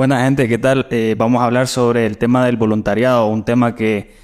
[0.00, 0.86] Buena gente, ¿qué tal?
[0.88, 4.14] Eh, vamos a hablar sobre el tema del voluntariado, un tema que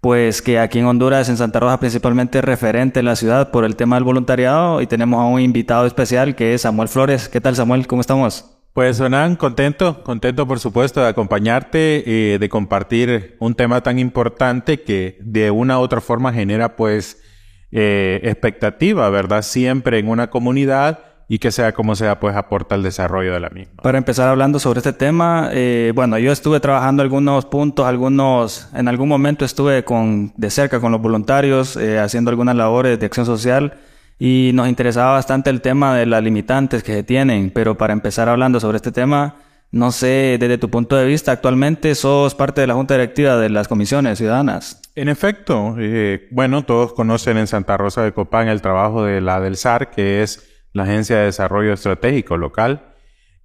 [0.00, 3.64] pues que aquí en Honduras, en Santa Rosa principalmente es referente en la ciudad por
[3.64, 7.28] el tema del voluntariado y tenemos a un invitado especial que es Samuel Flores.
[7.28, 7.86] ¿Qué tal Samuel?
[7.86, 8.44] ¿Cómo estamos?
[8.72, 14.82] Pues Sonan, contento, contento por supuesto de acompañarte, y de compartir un tema tan importante
[14.82, 17.22] que de una u otra forma genera pues
[17.70, 19.42] eh, expectativa, ¿verdad?
[19.42, 23.50] Siempre en una comunidad y que sea como sea, pues aporta al desarrollo de la
[23.50, 23.80] misma.
[23.84, 28.88] Para empezar hablando sobre este tema, eh, bueno, yo estuve trabajando algunos puntos, algunos, en
[28.88, 33.26] algún momento estuve con, de cerca con los voluntarios, eh, haciendo algunas labores de acción
[33.26, 33.74] social
[34.18, 38.28] y nos interesaba bastante el tema de las limitantes que se tienen, pero para empezar
[38.28, 39.36] hablando sobre este tema,
[39.70, 43.50] no sé, desde tu punto de vista, actualmente sos parte de la Junta Directiva de
[43.50, 44.82] las Comisiones Ciudadanas.
[44.96, 49.38] En efecto, eh, bueno, todos conocen en Santa Rosa de Copán el trabajo de la
[49.38, 52.90] del SAR, que es la Agencia de Desarrollo Estratégico Local,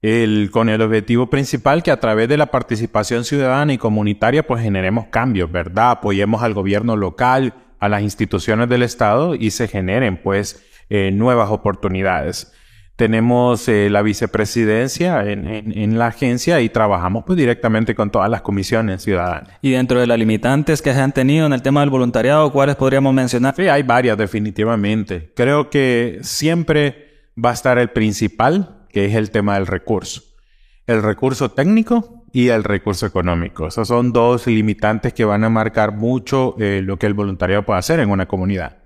[0.02, 4.62] el, con el objetivo principal que a través de la participación ciudadana y comunitaria pues
[4.62, 5.91] generemos cambios, ¿verdad?
[5.91, 11.49] Apoyemos al gobierno local, a las instituciones del Estado y se generen pues eh, nuevas
[11.49, 12.51] oportunidades.
[12.95, 18.41] Tenemos eh, la vicepresidencia en, en, la agencia y trabajamos pues directamente con todas las
[18.41, 19.49] comisiones ciudadanas.
[19.62, 22.77] Y dentro de las limitantes que se han tenido en el tema del voluntariado, ¿cuáles
[22.77, 23.54] podríamos mencionar?
[23.54, 25.32] Sí, hay varias definitivamente.
[25.35, 27.04] Creo que siempre
[27.44, 30.22] va a estar el principal, que es el tema del recurso.
[30.88, 33.68] El recurso técnico y el recurso económico.
[33.68, 37.80] Esos son dos limitantes que van a marcar mucho eh, lo que el voluntariado puede
[37.80, 38.78] hacer en una comunidad.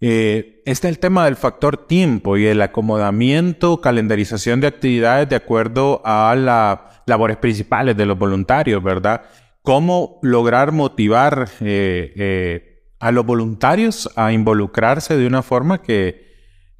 [0.00, 5.36] Eh, este es el tema del factor tiempo y el acomodamiento, calendarización de actividades de
[5.36, 9.22] acuerdo a las labores principales de los voluntarios, ¿verdad?
[9.62, 16.27] Cómo lograr motivar eh, a los voluntarios a involucrarse de una forma que,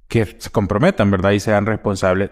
[0.09, 1.33] que se comprometan, ¿verdad?
[1.33, 2.31] Y sean responsables.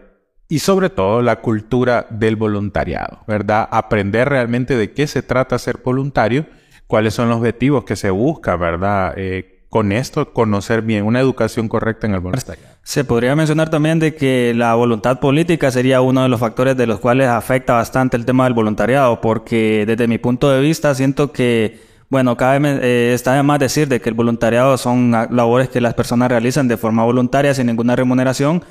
[0.49, 3.69] Y sobre todo la cultura del voluntariado, ¿verdad?
[3.71, 6.47] Aprender realmente de qué se trata ser voluntario,
[6.87, 9.15] cuáles son los objetivos que se busca, ¿verdad?
[9.17, 12.77] Eh, con esto, conocer bien una educación correcta en el voluntariado.
[12.83, 16.87] Se podría mencionar también de que la voluntad política sería uno de los factores de
[16.87, 21.33] los cuales afecta bastante el tema del voluntariado, porque desde mi punto de vista siento
[21.33, 25.81] que bueno, cabe, eh, está de más decir de que el voluntariado son labores que
[25.81, 28.63] las personas realizan de forma voluntaria sin ninguna remuneración,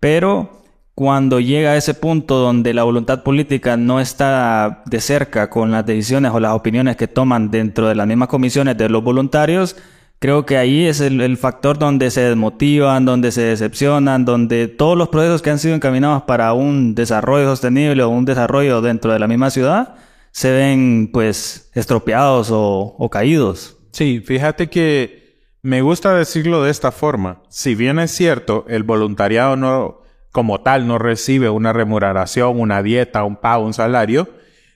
[0.00, 0.62] pero
[0.94, 5.84] cuando llega a ese punto donde la voluntad política no está de cerca con las
[5.84, 9.76] decisiones o las opiniones que toman dentro de las mismas comisiones de los voluntarios,
[10.20, 14.96] creo que ahí es el, el factor donde se desmotivan, donde se decepcionan, donde todos
[14.96, 19.18] los procesos que han sido encaminados para un desarrollo sostenible o un desarrollo dentro de
[19.18, 19.96] la misma ciudad,
[20.34, 23.78] se ven pues estropeados o, caídos.
[23.92, 27.40] Sí, fíjate que me gusta decirlo de esta forma.
[27.48, 30.00] Si bien es cierto, el voluntariado no,
[30.32, 34.28] como tal, no recibe una remuneración, una dieta, un pago, un salario,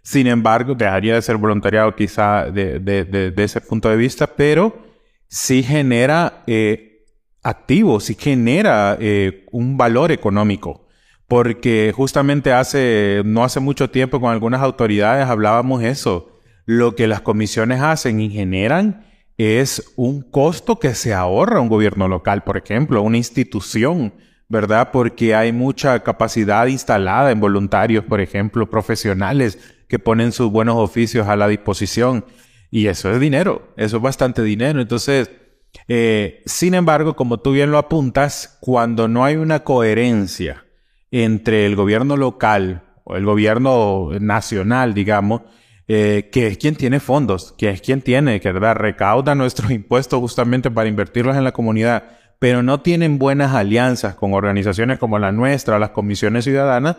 [0.03, 4.87] sin embargo, dejaría de ser voluntariado quizá de, ese punto de vista, pero
[5.27, 7.05] sí genera eh,
[7.43, 10.88] activo, sí genera eh, un valor económico
[11.29, 16.41] porque justamente hace, no hace mucho tiempo con algunas autoridades hablábamos eso.
[16.65, 19.07] Lo que las comisiones hacen y generan
[19.37, 24.15] es un costo que se ahorra un gobierno local, por ejemplo, una institución,
[24.49, 24.91] ¿verdad?
[24.91, 31.29] Porque hay mucha capacidad instalada en voluntarios, por ejemplo, profesionales que ponen sus buenos oficios
[31.29, 32.25] a la disposición.
[32.71, 34.81] Y eso es dinero, eso es bastante dinero.
[34.81, 35.31] Entonces,
[35.89, 40.65] eh, sin embargo, como tú bien lo apuntas, cuando no hay una coherencia,
[41.11, 45.43] entre el gobierno local o el gobierno nacional, digamos,
[45.91, 48.77] eh, que es quien tiene fondos, que es quien tiene, que ¿verdad?
[48.77, 52.05] recauda nuestros impuestos justamente para invertirlos en la comunidad,
[52.39, 56.97] pero no tienen buenas alianzas con organizaciones como la nuestra, las comisiones ciudadanas,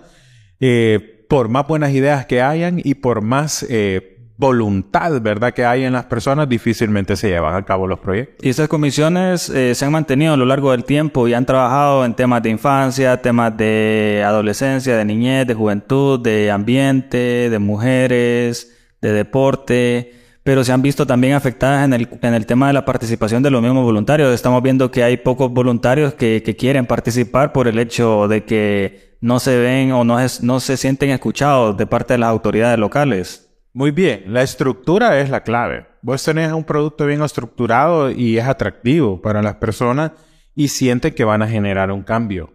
[0.59, 5.83] eh, por más buenas ideas que hayan y por más eh, voluntad, ¿verdad?, que hay
[5.83, 8.37] en las personas, difícilmente se llevan a cabo los proyectos.
[8.41, 12.05] Y estas comisiones eh, se han mantenido a lo largo del tiempo y han trabajado
[12.05, 18.73] en temas de infancia, temas de adolescencia, de niñez, de juventud, de ambiente, de mujeres,
[19.01, 22.85] de deporte, pero se han visto también afectadas en el, en el tema de la
[22.85, 24.33] participación de los mismos voluntarios.
[24.33, 29.17] Estamos viendo que hay pocos voluntarios que, que quieren participar por el hecho de que
[29.19, 32.79] no se ven o no, es, no se sienten escuchados de parte de las autoridades
[32.79, 33.48] locales.
[33.73, 35.85] Muy bien, la estructura es la clave.
[36.01, 40.11] Vos tenés un producto bien estructurado y es atractivo para las personas
[40.55, 42.53] y sienten que van a generar un cambio.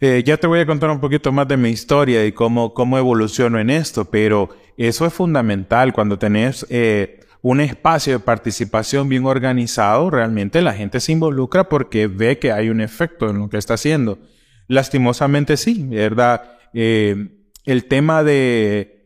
[0.00, 2.98] Eh, ya te voy a contar un poquito más de mi historia y cómo, cómo
[2.98, 9.26] evoluciono en esto, pero eso es fundamental cuando tenés eh, un espacio de participación bien
[9.26, 13.58] organizado, realmente la gente se involucra porque ve que hay un efecto en lo que
[13.58, 14.18] está haciendo.
[14.66, 16.42] Lastimosamente sí, ¿verdad?
[16.74, 17.28] Eh,
[17.64, 18.97] el tema de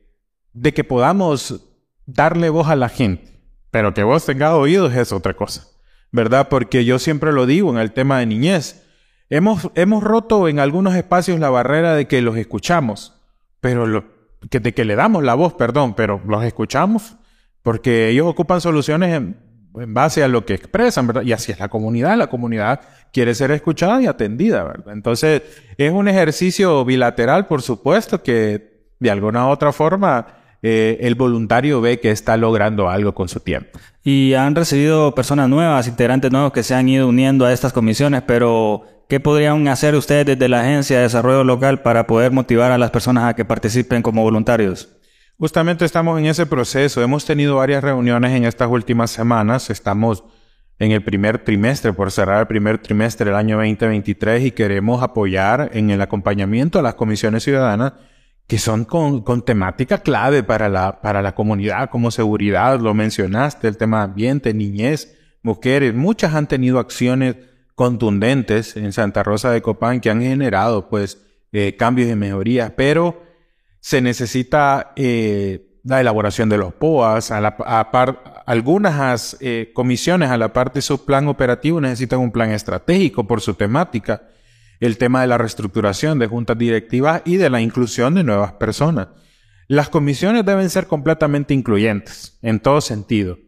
[0.52, 1.64] de que podamos
[2.06, 3.40] darle voz a la gente.
[3.70, 5.66] Pero que vos tengas oídos es otra cosa,
[6.10, 6.48] ¿verdad?
[6.48, 8.86] Porque yo siempre lo digo en el tema de niñez.
[9.30, 13.14] Hemos, hemos roto en algunos espacios la barrera de que los escuchamos,
[13.60, 14.04] pero lo,
[14.50, 17.16] que, de que le damos la voz, perdón, pero los escuchamos
[17.62, 19.36] porque ellos ocupan soluciones en,
[19.74, 21.22] en base a lo que expresan, ¿verdad?
[21.22, 22.80] Y así es la comunidad, la comunidad
[23.12, 24.92] quiere ser escuchada y atendida, ¿verdad?
[24.92, 25.42] Entonces,
[25.78, 31.80] es un ejercicio bilateral, por supuesto, que de alguna u otra forma eh, el voluntario
[31.80, 33.80] ve que está logrando algo con su tiempo.
[34.04, 38.22] Y han recibido personas nuevas, integrantes nuevos que se han ido uniendo a estas comisiones,
[38.22, 42.78] pero ¿qué podrían hacer ustedes desde la Agencia de Desarrollo Local para poder motivar a
[42.78, 44.88] las personas a que participen como voluntarios?
[45.36, 47.02] Justamente estamos en ese proceso.
[47.02, 49.70] Hemos tenido varias reuniones en estas últimas semanas.
[49.70, 50.22] Estamos
[50.78, 55.70] en el primer trimestre, por cerrar el primer trimestre del año 2023 y queremos apoyar
[55.74, 57.94] en el acompañamiento a las comisiones ciudadanas
[58.52, 63.66] que son con, con, temática clave para la, para la comunidad, como seguridad, lo mencionaste,
[63.66, 65.94] el tema ambiente, niñez, mujeres.
[65.94, 67.36] Muchas han tenido acciones
[67.74, 71.22] contundentes en Santa Rosa de Copán que han generado, pues,
[71.52, 73.22] eh, cambios y mejorías, pero
[73.80, 77.56] se necesita eh, la elaboración de los POAS, a la,
[78.44, 83.40] algunas eh, comisiones a la parte de su plan operativo necesitan un plan estratégico por
[83.40, 84.24] su temática,
[84.86, 89.08] el tema de la reestructuración de juntas directivas y de la inclusión de nuevas personas.
[89.68, 93.38] Las comisiones deben ser completamente incluyentes, en todo sentido.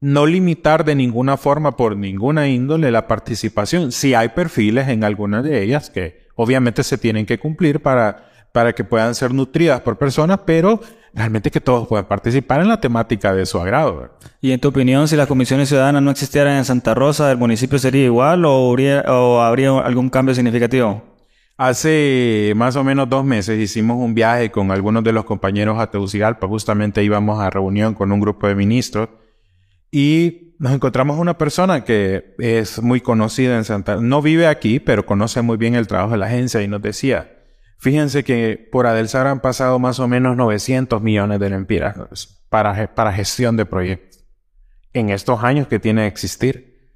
[0.00, 5.44] No limitar de ninguna forma por ninguna índole la participación, si hay perfiles en algunas
[5.44, 9.98] de ellas que obviamente se tienen que cumplir para para que puedan ser nutridas por
[9.98, 10.80] personas, pero
[11.14, 14.10] realmente que todos puedan participar en la temática de su agrado.
[14.40, 17.78] Y en tu opinión, si las comisiones ciudadanas no existieran en Santa Rosa, ¿el municipio
[17.78, 21.02] sería igual o habría, o habría algún cambio significativo?
[21.56, 25.90] Hace más o menos dos meses hicimos un viaje con algunos de los compañeros a
[25.90, 26.48] Tegucigalpa.
[26.48, 29.08] Justamente íbamos a reunión con un grupo de ministros
[29.90, 35.04] y nos encontramos una persona que es muy conocida en Santa No vive aquí, pero
[35.04, 37.41] conoce muy bien el trabajo de la agencia y nos decía,
[37.82, 43.12] Fíjense que por Adelsar han pasado más o menos 900 millones de lempiras para, para
[43.12, 44.24] gestión de proyectos
[44.92, 46.92] en estos años que tiene que existir.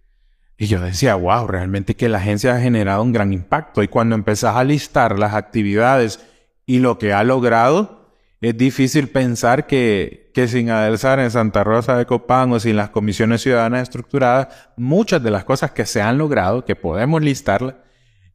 [0.56, 3.82] Y yo decía, wow, realmente que la agencia ha generado un gran impacto.
[3.82, 6.24] Y cuando empezás a listar las actividades
[6.66, 11.98] y lo que ha logrado, es difícil pensar que, que sin Adelsar en Santa Rosa
[11.98, 16.16] de Copán o sin las comisiones ciudadanas estructuradas, muchas de las cosas que se han
[16.16, 17.74] logrado, que podemos listarlas,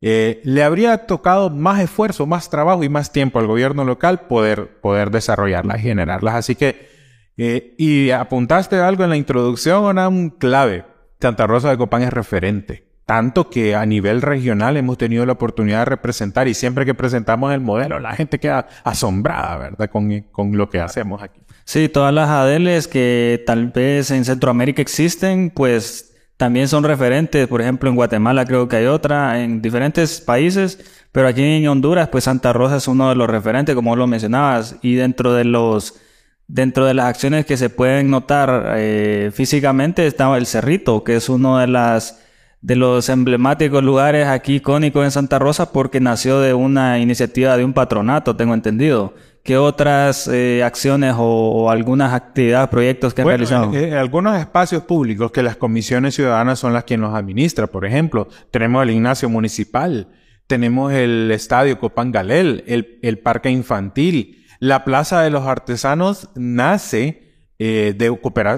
[0.02, 4.80] eh, le habría tocado más esfuerzo, más trabajo y más tiempo al gobierno local poder,
[4.82, 6.36] poder desarrollarlas y generarlas.
[6.36, 6.90] Así que,
[7.38, 10.86] eh, y apuntaste algo en la introducción, era un clave.
[11.20, 12.90] Santa Rosa de Copán es referente.
[13.06, 17.54] Tanto que a nivel regional hemos tenido la oportunidad de representar y siempre que presentamos
[17.54, 19.90] el modelo, la gente queda asombrada, ¿verdad?
[19.90, 21.42] Con, con lo que hacemos aquí.
[21.66, 26.11] Sí, todas las ADLs que tal vez en Centroamérica existen, pues
[26.42, 30.80] también son referentes, por ejemplo en Guatemala creo que hay otra, en diferentes países,
[31.12, 34.76] pero aquí en Honduras pues Santa Rosa es uno de los referentes como lo mencionabas
[34.82, 36.00] y dentro de los
[36.48, 41.30] dentro de las acciones que se pueden notar eh, físicamente está el Cerrito, que es
[41.30, 42.20] uno de las
[42.62, 47.66] de los emblemáticos lugares aquí icónicos en Santa Rosa porque nació de una iniciativa de
[47.66, 49.14] un patronato, tengo entendido.
[49.44, 53.74] ¿Qué otras eh, acciones o, algunas actividades, proyectos que han realizado?
[53.74, 57.68] Eh, algunos espacios públicos que las comisiones ciudadanas son las que nos administran.
[57.68, 60.10] Por ejemplo, tenemos el Ignacio Municipal,
[60.46, 64.46] tenemos el Estadio Copangalel, el, el Parque Infantil.
[64.60, 68.16] La Plaza de los Artesanos nace eh, de,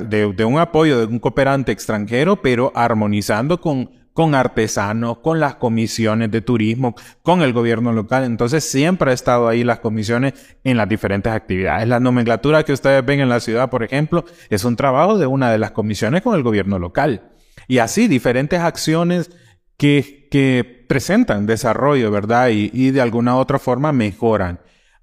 [0.09, 5.55] de, de un apoyo de un cooperante extranjero, pero armonizando con con artesanos, con las
[5.55, 8.23] comisiones de turismo, con el gobierno local.
[8.23, 11.87] Entonces siempre ha estado ahí las comisiones en las diferentes actividades.
[11.87, 15.51] La nomenclatura que ustedes ven en la ciudad, por ejemplo, es un trabajo de una
[15.51, 17.31] de las comisiones con el gobierno local.
[17.67, 19.31] Y así diferentes acciones
[19.77, 22.49] que, que presentan desarrollo, ¿verdad?
[22.49, 24.59] Y, y de alguna u otra forma mejoran.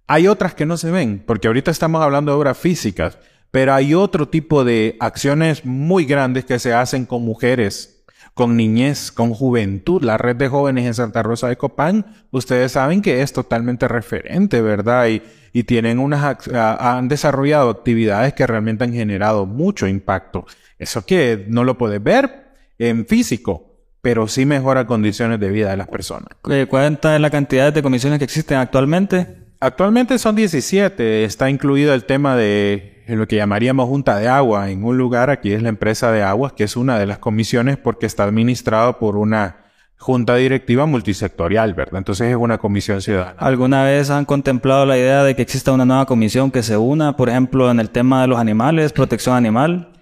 [0.07, 3.19] Hay otras que no se ven, porque ahorita estamos hablando de obras físicas,
[3.51, 8.00] pero hay otro tipo de acciones muy grandes que se hacen con mujeres
[8.35, 10.03] con niñez, con juventud.
[10.03, 14.61] La red de jóvenes en Santa Rosa de Copán, ustedes saben que es totalmente referente,
[14.63, 15.09] ¿verdad?
[15.09, 15.23] Y,
[15.53, 20.47] y tienen unas, han desarrollado actividades que realmente han generado mucho impacto.
[20.79, 23.71] Eso que no lo puedes ver en físico,
[24.01, 26.29] pero sí mejora condiciones de vida de las personas.
[26.69, 29.27] ¿Cuánta es la cantidad de comisiones que existen actualmente?
[29.61, 31.25] Actualmente son 17.
[31.25, 35.31] Está incluido el tema de lo que llamaríamos junta de agua en un lugar.
[35.31, 38.99] Aquí es la empresa de aguas, que es una de las comisiones porque está administrado
[38.99, 39.57] por una
[40.01, 41.99] junta directiva multisectorial, ¿verdad?
[41.99, 43.37] Entonces es una comisión ciudadana.
[43.39, 47.17] ¿Alguna vez han contemplado la idea de que exista una nueva comisión que se una,
[47.17, 49.93] por ejemplo, en el tema de los animales, protección animal?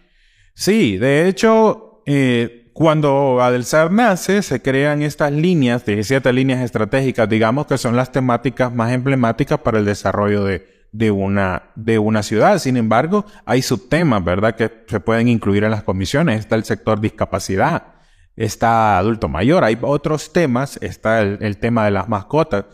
[0.55, 7.67] Sí, de hecho, eh, cuando Adelsar nace, se crean estas líneas, 17 líneas estratégicas, digamos,
[7.67, 12.59] que son las temáticas más emblemáticas para el desarrollo de, de una, de una ciudad.
[12.59, 16.41] Sin embargo, hay subtemas, ¿verdad?, que se pueden incluir en las comisiones.
[16.41, 17.95] Está el sector discapacidad,
[18.37, 22.65] está adulto mayor, hay otros temas, está el, tema de las mascotas.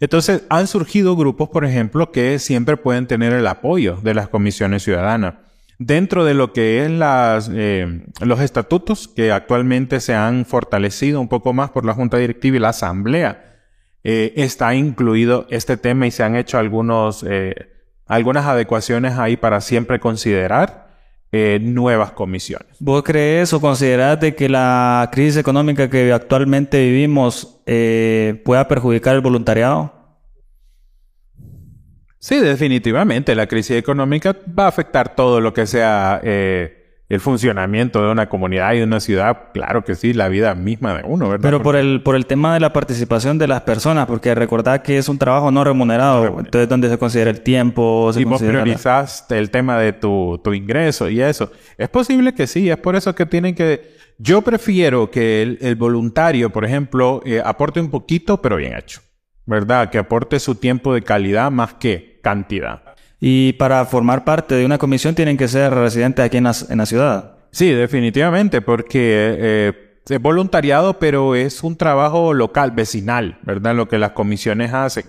[0.00, 4.82] Entonces, han surgido grupos, por ejemplo, que siempre pueden tener el apoyo de las comisiones
[4.82, 5.34] ciudadanas.
[5.78, 11.28] Dentro de lo que es las, eh, los estatutos que actualmente se han fortalecido un
[11.28, 13.51] poco más por la Junta Directiva y la Asamblea,
[14.04, 17.54] eh, está incluido este tema y se han hecho algunos, eh,
[18.06, 20.88] algunas adecuaciones ahí para siempre considerar
[21.30, 22.76] eh, nuevas comisiones.
[22.80, 29.20] ¿Vos crees o considerás de que la crisis económica que actualmente vivimos pueda perjudicar el
[29.20, 29.92] voluntariado?
[32.18, 33.34] Sí, definitivamente.
[33.34, 36.20] La crisis económica va a afectar todo lo que sea
[37.12, 40.94] el funcionamiento de una comunidad y de una ciudad, claro que sí, la vida misma
[40.96, 41.42] de uno, ¿verdad?
[41.42, 44.96] Pero por el, por el tema de la participación de las personas, porque recordad que
[44.96, 49.26] es un trabajo no remunerado, entonces donde se considera el tiempo, se y vos priorizás
[49.28, 51.52] el tema de tu, tu ingreso y eso.
[51.76, 53.92] Es posible que sí, es por eso que tienen que...
[54.16, 59.02] Yo prefiero que el, voluntario, por ejemplo, eh, aporte un poquito, pero bien hecho,
[59.44, 59.90] ¿verdad?
[59.90, 62.91] Que aporte su tiempo de calidad más que cantidad.
[63.24, 67.36] Y para formar parte de una comisión tienen que ser residentes aquí en la, ciudad.
[67.52, 69.72] Sí, definitivamente, porque eh,
[70.08, 73.76] es voluntariado, pero es un trabajo local, vecinal, ¿verdad?
[73.76, 75.04] Lo que las comisiones hacen.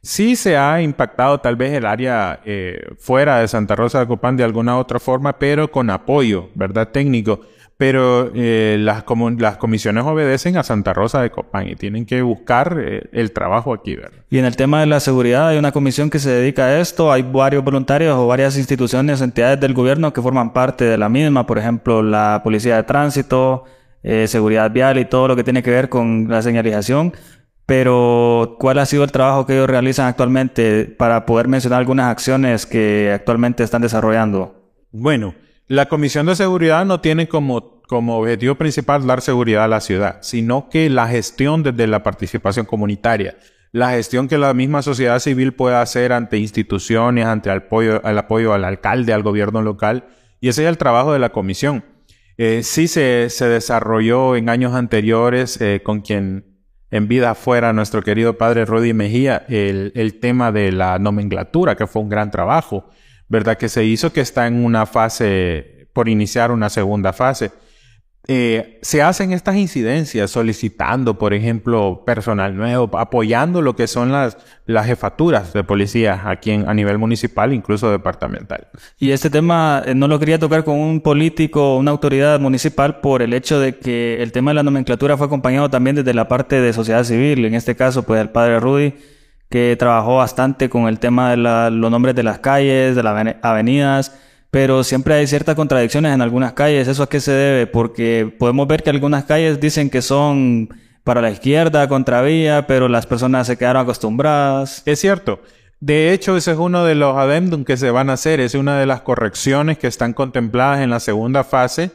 [0.00, 4.36] Sí se ha impactado tal vez el área eh, fuera de Santa Rosa de Copán
[4.36, 6.90] de alguna otra forma, pero con apoyo, ¿verdad?
[6.92, 7.40] Técnico
[7.76, 9.04] pero eh, las,
[9.38, 13.74] las comisiones obedecen a Santa Rosa de Copán y tienen que buscar eh, el trabajo
[13.74, 13.96] aquí.
[13.96, 14.18] ¿verdad?
[14.30, 17.12] Y en el tema de la seguridad hay una comisión que se dedica a esto,
[17.12, 21.46] hay varios voluntarios o varias instituciones, entidades del gobierno que forman parte de la misma,
[21.46, 23.64] por ejemplo la Policía de Tránsito,
[24.02, 27.12] eh, Seguridad Vial y todo lo que tiene que ver con la señalización.
[27.66, 32.64] Pero, ¿cuál ha sido el trabajo que ellos realizan actualmente para poder mencionar algunas acciones
[32.64, 34.70] que actualmente están desarrollando?
[34.92, 35.34] Bueno,
[35.68, 40.18] la Comisión de Seguridad no tiene como, como objetivo principal dar seguridad a la ciudad,
[40.22, 43.36] sino que la gestión desde la participación comunitaria,
[43.72, 48.18] la gestión que la misma sociedad civil puede hacer ante instituciones, ante el apoyo, el
[48.18, 50.04] apoyo al alcalde, al gobierno local,
[50.40, 51.84] y ese es el trabajo de la comisión.
[52.38, 56.56] Eh, sí se, se, desarrolló en años anteriores eh, con quien
[56.90, 61.86] en vida fuera nuestro querido padre Rudy Mejía el, el tema de la nomenclatura, que
[61.86, 62.90] fue un gran trabajo.
[63.28, 63.56] ¿Verdad?
[63.58, 67.50] Que se hizo que está en una fase, por iniciar una segunda fase.
[68.28, 74.36] Eh, se hacen estas incidencias solicitando, por ejemplo, personal nuevo, apoyando lo que son las,
[74.66, 78.66] las jefaturas de policía aquí en, a nivel municipal, incluso departamental.
[78.98, 83.22] Y este tema eh, no lo quería tocar con un político una autoridad municipal por
[83.22, 86.60] el hecho de que el tema de la nomenclatura fue acompañado también desde la parte
[86.60, 88.94] de sociedad civil, en este caso, pues el padre Rudy
[89.48, 94.16] que trabajó bastante con el tema de los nombres de las calles, de las avenidas,
[94.50, 96.88] pero siempre hay ciertas contradicciones en algunas calles.
[96.88, 97.66] ¿Eso a qué se debe?
[97.66, 100.68] Porque podemos ver que algunas calles dicen que son
[101.04, 104.82] para la izquierda, contravía, pero las personas se quedaron acostumbradas.
[104.86, 105.40] Es cierto.
[105.78, 108.78] De hecho, ese es uno de los adendum que se van a hacer, es una
[108.78, 111.90] de las correcciones que están contempladas en la segunda fase.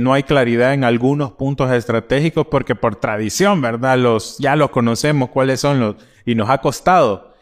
[0.00, 3.96] No hay claridad en algunos puntos estratégicos porque por tradición, ¿verdad?
[3.96, 7.32] Los, ya los conocemos cuáles son los, y nos ha costado.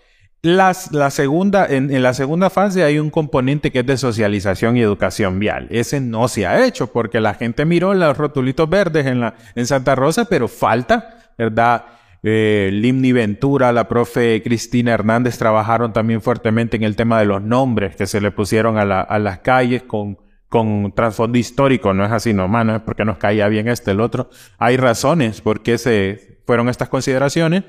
[0.42, 4.76] Las, la segunda, en, en, la segunda fase hay un componente que es de socialización
[4.76, 5.66] y educación vial.
[5.70, 9.66] Ese no se ha hecho porque la gente miró los rotulitos verdes en, la, en
[9.66, 11.86] Santa Rosa, pero falta, ¿verdad?
[12.22, 17.40] Eh, Limni Ventura, la profe Cristina Hernández trabajaron también fuertemente en el tema de los
[17.40, 22.04] nombres que se le pusieron a, la, a las calles con, con trasfondo histórico, no
[22.04, 24.30] es así nomás, no es porque nos caía bien este el otro.
[24.58, 27.64] Hay razones por qué se fueron estas consideraciones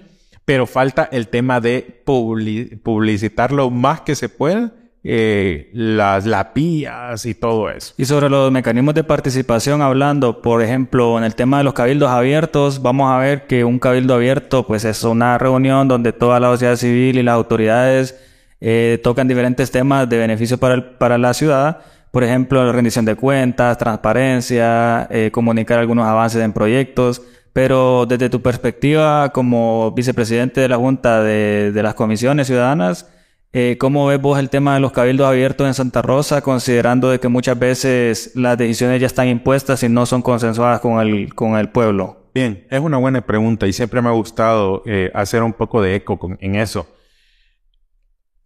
[0.48, 4.72] pero falta el tema de publicitar lo más que se pueda
[5.04, 7.94] eh, las lapías y todo eso.
[7.98, 12.10] Y sobre los mecanismos de participación hablando, por ejemplo, en el tema de los cabildos
[12.10, 16.48] abiertos, vamos a ver que un cabildo abierto pues es una reunión donde toda la
[16.48, 18.18] sociedad civil y las autoridades
[18.62, 21.80] eh, tocan diferentes temas de beneficio para, el, para la ciudad.
[22.18, 27.22] Por ejemplo, rendición de cuentas, transparencia, eh, comunicar algunos avances en proyectos.
[27.54, 33.08] Pero desde tu perspectiva como vicepresidente de la Junta de, las Comisiones Ciudadanas,
[33.54, 37.20] eh, ¿cómo ves vos el tema de los cabildos abiertos en Santa Rosa, considerando de
[37.20, 41.56] que muchas veces las decisiones ya están impuestas y no son consensuadas con el, con
[41.56, 42.32] el pueblo?
[42.34, 45.94] Bien, es una buena pregunta y siempre me ha gustado eh, hacer un poco de
[45.94, 46.88] eco en eso.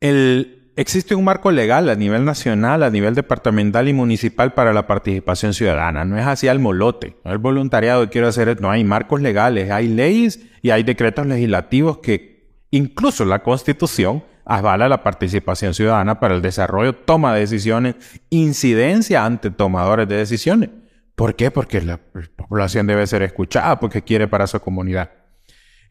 [0.02, 4.88] El, existe un marco legal a nivel nacional, a nivel departamental y municipal para la
[4.88, 6.06] participación ciudadana.
[6.06, 7.18] No es así al molote.
[7.24, 8.60] No el voluntariado quiero hacer.
[8.62, 14.90] No hay marcos legales, hay leyes y hay decretos legislativos que incluso la Constitución avala
[14.90, 17.96] la participación ciudadana para el desarrollo, toma de decisiones,
[18.30, 20.70] incidencia ante tomadores de decisiones.
[21.16, 21.52] ¿Por qué?
[21.52, 22.00] Porque la
[22.36, 25.12] población debe ser escuchada porque quiere para su comunidad.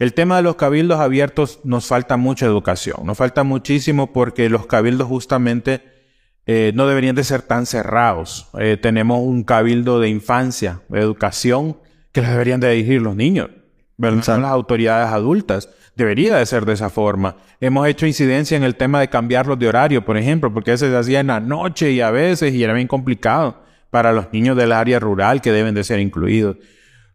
[0.00, 4.64] El tema de los cabildos abiertos nos falta mucha educación, nos falta muchísimo porque los
[4.64, 5.82] cabildos justamente
[6.46, 8.48] eh, no deberían de ser tan cerrados.
[8.58, 11.76] Eh, tenemos un cabildo de infancia, de educación,
[12.12, 13.50] que los deberían de dirigir los niños,
[14.22, 15.68] Son las autoridades adultas.
[15.96, 17.36] Debería de ser de esa forma.
[17.60, 20.96] Hemos hecho incidencia en el tema de cambiarlos de horario, por ejemplo, porque ese se
[20.96, 24.72] hacía en la noche y a veces y era bien complicado para los niños del
[24.72, 26.56] área rural que deben de ser incluidos.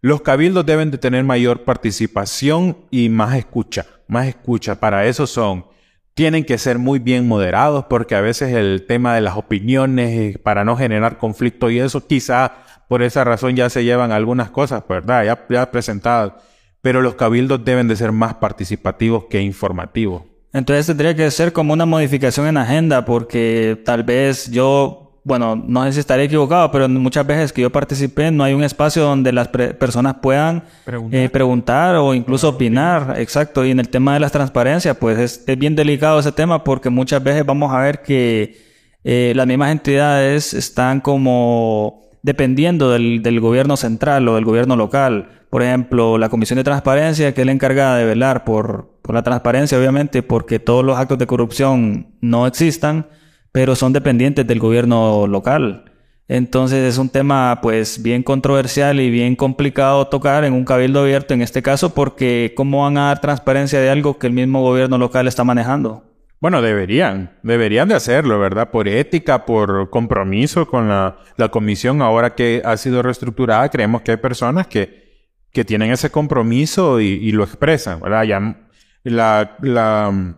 [0.01, 4.79] Los cabildos deben de tener mayor participación y más escucha, más escucha.
[4.79, 5.65] Para eso son,
[6.13, 10.39] tienen que ser muy bien moderados porque a veces el tema de las opiniones, eh,
[10.39, 12.53] para no generar conflicto y eso, quizá
[12.87, 15.25] por esa razón ya se llevan algunas cosas, ¿verdad?
[15.25, 16.33] Ya, ya presentadas.
[16.81, 20.23] Pero los cabildos deben de ser más participativos que informativos.
[20.53, 25.83] Entonces tendría que ser como una modificación en agenda porque tal vez yo bueno, no
[25.85, 29.31] sé si estaré equivocado, pero muchas veces que yo participé no hay un espacio donde
[29.31, 30.63] las personas puedan
[31.11, 31.95] eh, preguntar.
[31.95, 33.65] o incluso opinar, exacto.
[33.65, 37.23] Y en el tema de las transparencias, pues es, bien delicado ese tema porque muchas
[37.23, 38.55] veces vamos a ver que
[39.03, 45.29] eh, las mismas entidades están como dependiendo del, del, gobierno central o del gobierno local.
[45.49, 49.23] Por ejemplo, la Comisión de Transparencia, que es la encargada de velar por, por la
[49.23, 53.07] transparencia, obviamente, porque todos los actos de corrupción no existan
[53.55, 55.85] pero son dependientes del gobierno local.
[56.27, 61.33] Entonces es un tema pues bien controversial y bien complicado tocar en un cabildo abierto
[61.33, 64.97] en este caso porque ¿cómo van a dar transparencia de algo que el mismo gobierno
[64.97, 66.03] local está manejando?
[66.41, 68.71] Bueno, deberían, deberían de hacerlo, ¿verdad?
[68.71, 71.15] Por ética, por compromiso con la,
[71.49, 76.99] comisión ahora que ha sido reestructurada, creemos que hay personas que, que tienen ese compromiso
[76.99, 78.23] y, lo expresan, ¿verdad?
[78.23, 78.57] Ya
[79.05, 80.35] la, la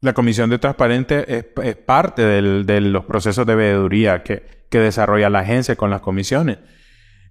[0.00, 5.76] la Comisión de Transparente es, parte de los procesos de veeduría que, desarrolla la agencia
[5.76, 6.58] con las comisiones.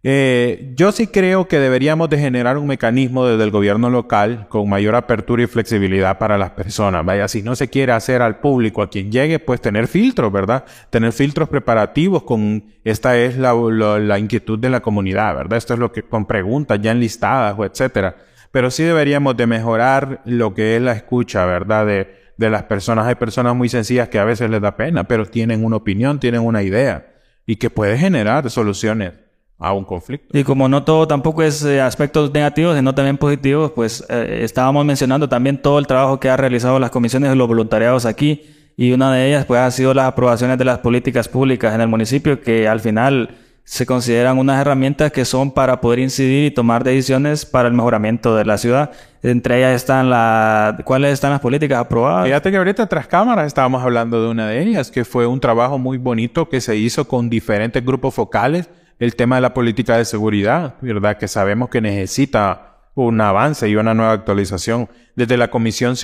[0.01, 4.69] Eh, yo sí creo que deberíamos de generar un mecanismo desde el gobierno local con
[4.69, 7.03] mayor apertura y flexibilidad para las personas.
[7.05, 10.63] Vaya, si no se quiere hacer al público, a quien llegue, pues tener filtros, ¿verdad?
[10.89, 15.57] Tener filtros preparativos con, esta es la, la inquietud de la comunidad, ¿verdad?
[15.57, 18.15] Esto es lo que, con preguntas ya enlistadas o etcétera.
[18.51, 21.85] Pero sí deberíamos de mejorar lo que es la escucha, ¿verdad?
[21.85, 23.05] De, de las personas.
[23.05, 26.39] Hay personas muy sencillas que a veces les da pena, pero tienen una opinión, tienen
[26.39, 27.05] una idea
[27.45, 29.11] y que puede generar soluciones
[29.57, 30.37] a un conflicto.
[30.37, 34.85] Y como no todo tampoco es eh, aspectos negativos, sino también positivos, pues eh, estábamos
[34.85, 38.43] mencionando también todo el trabajo que ha realizado las comisiones de los voluntariados aquí
[38.77, 41.89] y una de ellas pues ha sido las aprobaciones de las políticas públicas en el
[41.89, 43.35] municipio que al final
[43.69, 48.35] se consideran unas herramientas que son para poder incidir y tomar decisiones para el mejoramiento
[48.35, 48.89] de la ciudad.
[49.21, 50.81] Entre ellas están las...
[50.85, 52.25] ¿Cuáles están las políticas aprobadas?
[52.25, 55.77] Fíjate que ahorita tras cámaras estábamos hablando de una de ellas, que fue un trabajo
[55.77, 58.67] muy bonito que se hizo con diferentes grupos focales.
[58.97, 61.17] El tema de la política de seguridad, ¿verdad?
[61.17, 64.89] Que sabemos que necesita un avance y una nueva actualización.
[65.15, 65.95] Desde la Comisión,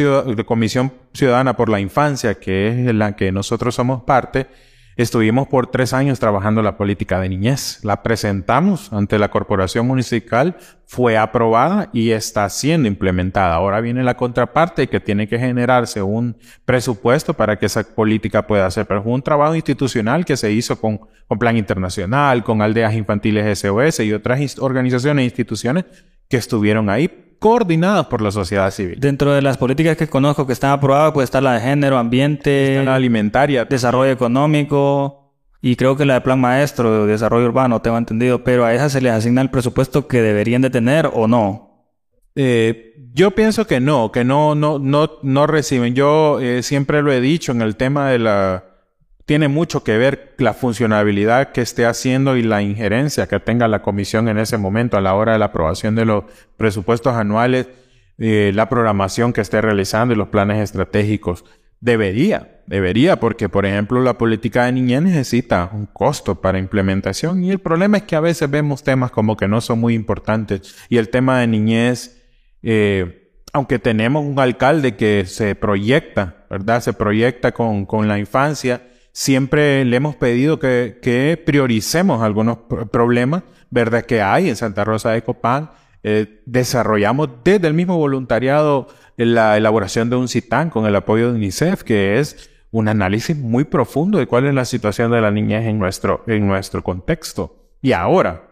[0.46, 4.46] Comisión Ciudadana por la Infancia, que es la que nosotros somos parte,
[4.98, 7.84] Estuvimos por tres años trabajando la política de niñez.
[7.84, 10.56] La presentamos ante la corporación municipal,
[10.86, 13.56] fue aprobada y está siendo implementada.
[13.56, 18.72] Ahora viene la contraparte que tiene que generarse un presupuesto para que esa política pueda
[18.72, 18.86] ser.
[18.86, 23.60] Pero fue un trabajo institucional que se hizo con, con Plan Internacional, con Aldeas Infantiles
[23.60, 25.86] SOS y otras organizaciones e instituciones
[26.30, 29.00] que estuvieron ahí coordinadas por la sociedad civil.
[29.00, 32.84] Dentro de las políticas que conozco que están aprobadas puede estar la de género, ambiente,
[32.84, 35.26] la alimentaria, desarrollo económico
[35.62, 38.92] y creo que la de plan maestro, de desarrollo urbano, tengo entendido, pero a esas
[38.92, 41.90] se les asigna el presupuesto que deberían de tener o no.
[42.36, 45.96] Eh, yo pienso que no, que no, no, no, no reciben.
[45.96, 48.65] Yo eh, siempre lo he dicho en el tema de la
[49.26, 53.82] tiene mucho que ver la funcionabilidad que esté haciendo y la injerencia que tenga la
[53.82, 56.26] comisión en ese momento a la hora de la aprobación de los
[56.58, 57.68] presupuestos anuales,
[58.20, 61.44] eh, la programación que esté realizando y los planes estratégicos.
[61.82, 67.52] Debería, debería, porque por ejemplo la política de niñez necesita un costo para implementación y
[67.52, 70.98] el problema es que a veces vemos temas como que no son muy importantes y
[70.98, 72.24] el tema de niñez,
[72.62, 76.82] eh, aunque tenemos un alcalde que se proyecta, ¿verdad?
[76.82, 78.82] Se proyecta con, con la infancia,
[79.16, 82.58] siempre le hemos pedido que, prioricemos algunos
[82.92, 84.06] problemas, ¿verdad?
[84.06, 85.72] Que hay en Santa Rosa de Copán,
[86.08, 88.86] Eh, desarrollamos desde el mismo voluntariado
[89.18, 93.64] la elaboración de un CITAN con el apoyo de UNICEF, que es un análisis muy
[93.64, 97.72] profundo de cuál es la situación de la niñez en nuestro, en nuestro contexto.
[97.82, 98.44] Y ahora,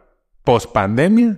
[0.44, 1.38] post pandemia,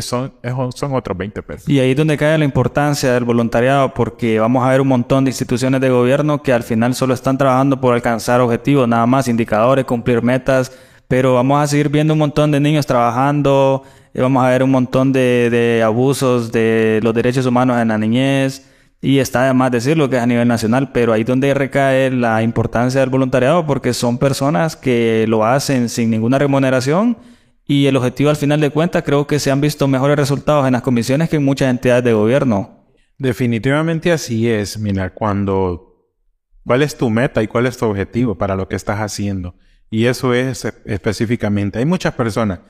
[0.00, 0.32] son,
[0.74, 1.68] son otros 20 pesos.
[1.68, 5.24] Y ahí es donde cae la importancia del voluntariado, porque vamos a ver un montón
[5.24, 9.28] de instituciones de gobierno que al final solo están trabajando por alcanzar objetivos, nada más
[9.28, 10.72] indicadores, cumplir metas,
[11.08, 13.82] pero vamos a seguir viendo un montón de niños trabajando,
[14.14, 18.68] vamos a ver un montón de, de abusos de los derechos humanos en la niñez.
[19.04, 23.00] Y está además decirlo que es a nivel nacional, pero ahí donde recae la importancia
[23.00, 27.16] del voluntariado porque son personas que lo hacen sin ninguna remuneración
[27.66, 30.72] y el objetivo al final de cuentas creo que se han visto mejores resultados en
[30.72, 32.86] las comisiones que en muchas entidades de gobierno.
[33.18, 34.78] Definitivamente así es.
[34.78, 35.88] Mira, cuando...
[36.64, 39.56] ¿Cuál es tu meta y cuál es tu objetivo para lo que estás haciendo?
[39.90, 41.80] Y eso es específicamente.
[41.80, 42.60] Hay muchas personas.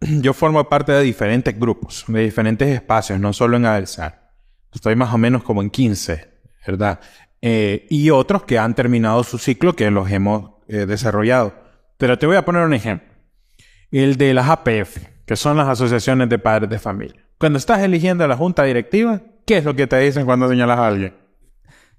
[0.00, 4.24] Yo formo parte de diferentes grupos, de diferentes espacios, no solo en Adelsar
[4.74, 6.28] estoy más o menos como en 15,
[6.66, 7.00] ¿verdad?
[7.40, 11.54] Eh, y otros que han terminado su ciclo que los hemos eh, desarrollado.
[11.96, 13.08] Pero te voy a poner un ejemplo.
[13.90, 17.24] El de las APF, que son las asociaciones de padres de familia.
[17.38, 20.78] Cuando estás eligiendo a la junta directiva, ¿qué es lo que te dicen cuando señalas
[20.78, 21.14] a alguien?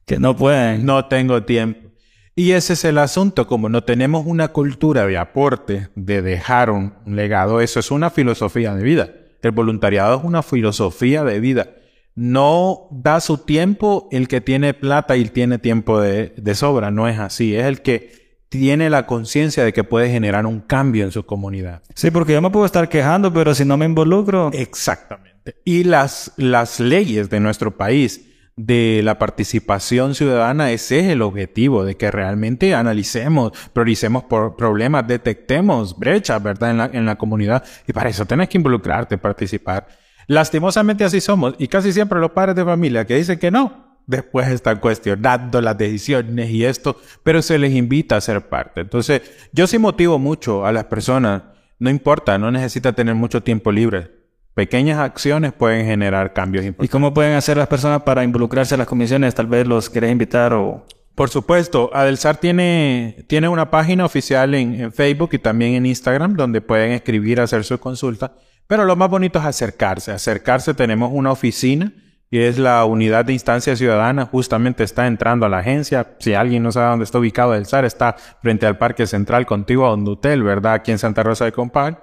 [0.06, 0.86] Que no pueden.
[0.86, 1.90] No tengo tiempo.
[2.36, 6.94] Y ese es el asunto, como no tenemos una cultura de aporte, de dejar un
[7.06, 9.10] legado, eso es una filosofía de vida.
[9.42, 11.68] El voluntariado es una filosofía de vida
[12.16, 16.90] no da su tiempo el que tiene plata y tiene tiempo de, sobra.
[16.90, 17.56] No es así.
[17.56, 18.25] Es el que
[18.56, 21.82] tiene la conciencia de que puede generar un cambio en su comunidad.
[21.94, 24.50] Sí, porque yo me puedo estar quejando, pero si no me involucro.
[24.54, 25.56] Exactamente.
[25.64, 28.22] Y las, las leyes de nuestro país
[28.58, 35.06] de la participación ciudadana, ese es el objetivo, de que realmente analicemos, prioricemos por problemas,
[35.08, 37.64] detectemos brechas, ¿verdad?, en la, en la comunidad.
[37.88, 39.88] Y para eso tenés que involucrarte, participar.
[40.28, 44.48] Lastimosamente así somos y casi siempre los padres de familia que dicen que no, después
[44.50, 48.82] están cuestionando las decisiones y esto, pero se les invita a ser parte.
[48.82, 51.44] Entonces, yo sí motivo mucho a las personas,
[51.80, 54.12] no importa, no necesita tener mucho tiempo libre.
[54.54, 56.90] Pequeñas acciones pueden generar cambios importantes.
[56.90, 59.36] ¿Y cómo pueden hacer las personas para involucrarse en las comisiones?
[59.36, 60.86] Tal vez los querés invitar o...
[61.14, 66.36] Por supuesto, Adelsar tiene, tiene una página oficial en, en Facebook y también en Instagram
[66.36, 68.36] donde pueden escribir, hacer su consulta.
[68.68, 70.12] Pero lo más bonito es acercarse.
[70.12, 71.94] Acercarse tenemos una oficina
[72.36, 74.26] y es la unidad de instancia ciudadana.
[74.26, 76.18] Justamente está entrando a la agencia.
[76.20, 79.86] Si alguien no sabe dónde está ubicado el SAR, está frente al Parque Central contiguo
[79.86, 80.74] a Hotel, ¿verdad?
[80.74, 81.98] Aquí en Santa Rosa de Compán.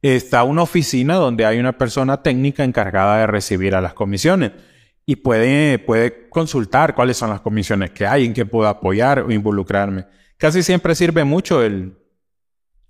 [0.00, 4.52] Está una oficina donde hay una persona técnica encargada de recibir a las comisiones
[5.04, 9.30] y puede, puede consultar cuáles son las comisiones que hay, en qué puedo apoyar o
[9.30, 10.06] involucrarme.
[10.38, 11.98] Casi siempre sirve mucho el,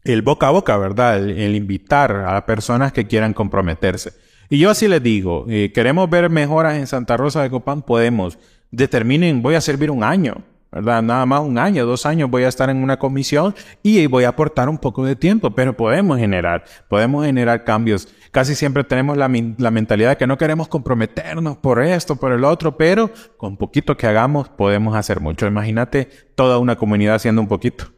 [0.04, 1.18] el boca a boca, ¿verdad?
[1.18, 4.12] El, invitar a personas que quieran comprometerse.
[4.48, 8.38] Y yo así les digo, eh, queremos ver mejoras en Santa Rosa de Copán, podemos.
[8.70, 11.02] Determinen, voy a servir un año, ¿verdad?
[11.02, 14.30] Nada más un año, dos años voy a estar en una comisión y voy a
[14.30, 18.08] aportar un poco de tiempo, pero podemos generar, podemos generar cambios.
[18.32, 22.44] Casi siempre tenemos la, la mentalidad de que no queremos comprometernos por esto, por el
[22.44, 25.46] otro, pero con poquito que hagamos podemos hacer mucho.
[25.46, 27.92] Imagínate toda una comunidad haciendo un poquito.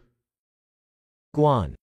[1.33, 1.75] Guan.